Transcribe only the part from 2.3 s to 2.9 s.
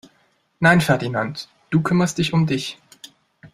um dich!